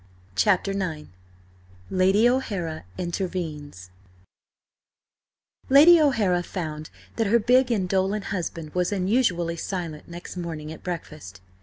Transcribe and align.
CHAPTER 0.35 0.71
IX 0.71 1.09
LADY 1.91 2.27
O'HARA 2.27 2.85
INTERVENES 2.97 3.91
LADY 5.69 5.99
O'HARA 6.01 6.41
found 6.41 6.89
that 7.17 7.27
her 7.27 7.37
big, 7.37 7.71
indolent 7.71 8.23
husband 8.33 8.73
was 8.73 8.91
unusually 8.91 9.57
silent 9.57 10.07
next 10.07 10.37
morning 10.37 10.71
at 10.71 10.81
breakfast. 10.81 11.39